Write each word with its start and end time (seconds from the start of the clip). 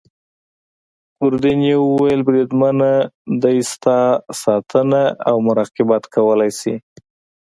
ګوردیني 1.19 1.73
وویل: 1.79 2.21
بریدمنه 2.27 2.91
دی 3.41 3.57
ستا 3.71 3.97
ساتنه 4.41 5.03
او 5.29 5.35
مراقبت 5.47 6.03
کولای 6.15 6.51
شي. 6.59 6.73